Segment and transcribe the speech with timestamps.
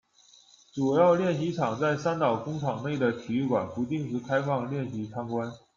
[0.73, 5.53] 主要练习场在三岛工厂内的体育馆，不定时开放练习参观。